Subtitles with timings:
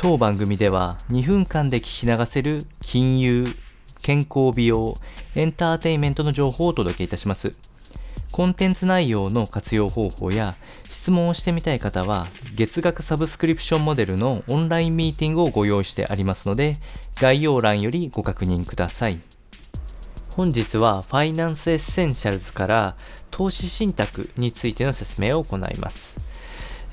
[0.00, 3.48] 当番組では2分間で聞き流せる金融、
[4.00, 4.96] 健康美容、
[5.34, 7.58] エンターテインメントの情報をお届けいたします。
[8.30, 10.54] コンテンツ内容の活用方法や
[10.88, 16.76] 質問をしてみたい方は月額サブスクリプションモデルのオンラインミーティングをご用意してありますので
[17.16, 19.20] 概要欄よりご確認ください。
[20.28, 22.96] 本日はファイナンスエッセンシャルズから
[23.32, 26.37] 投資信託についての説明を行います。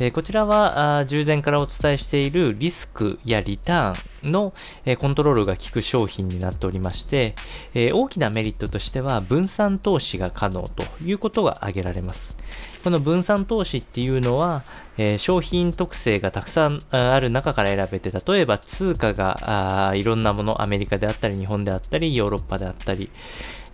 [0.00, 4.52] え、こちらは従前からお伝えしているリスクやリターンの、
[4.84, 7.34] え、コントロールが効く商品になっておりまして、
[7.74, 12.36] え、大きなメリットとしては分散投資が可能ということが挙げられます。
[12.82, 14.62] この分散投資っていうのは、
[14.96, 23.10] え商品特性がたくさんある中から選べて、例えば通貨がいろんなもの、アメリカであったり、日本であったり、ヨーロッパであったり、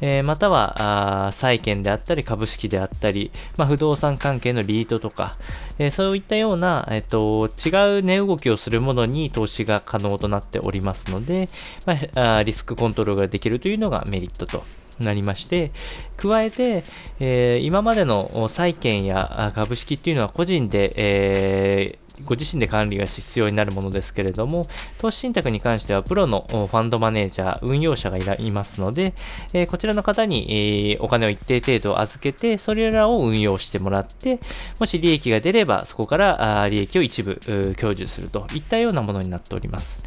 [0.00, 5.36] えー、またはあ債券であったり株式であったり、まあ、不動産関係のリートとか、
[5.78, 11.48] えー、そういったような、えーと、違う値動きをするものに投資が可能となっておりますので、
[11.86, 11.96] ま
[12.36, 14.64] あ、リスクコントロールができるというのがメリットと
[14.98, 15.72] なりまして、
[16.16, 16.84] 加えて、
[17.20, 24.66] えー、今までの債券や株式っていうのは個人で、えーご自身で管理が必要になるものですけれども、
[24.98, 29.14] 投資信託に関してはプロのファンドマネージャー、運用者がいますので、
[29.52, 34.40] え、こちらの方に、えー、お金を一定程度預けて、それらを運用してもらって、
[34.78, 37.40] もし利益が出れば、そこからあ利益を一部
[37.78, 40.02] 享受するといったようなものになっております。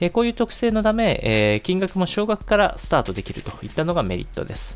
[0.00, 4.74] え、こういう特性のため、え金額も少額からスタートできるといったのがメリットです。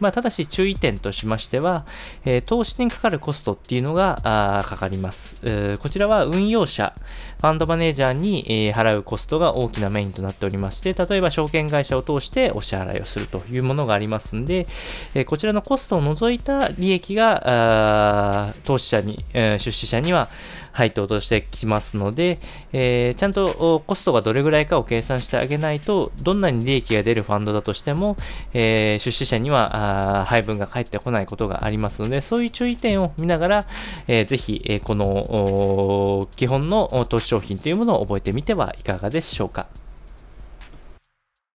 [0.00, 1.84] まあ、ただし注意点としましては、
[2.24, 6.94] えー、投資にかかるコストっていうのがかかります、えー、こちらは運用者、
[7.40, 14.66] ファンドマネージャーに、えー、払うコストが大きなメインとなっておりまして、例えば証券会社を通してお支払いをするというものがありますんで、
[15.14, 20.28] えこちらのコストを除いた利益が投資者に、え出資者には
[20.72, 22.38] 配当としてきますので、
[22.72, 28.16] え、ちゃんとコストがどれぐらいかを計算してあげないと、どんなに利益が出るファンドだとしても、
[28.54, 29.81] え、出資者には
[30.26, 33.66] 配分が返ってこないことがありますので、そういう注意点を見ながら、
[34.06, 39.66] えー、ぜひ、えこの基本の投資商品というものを覚えてみてはいかがでしょうか。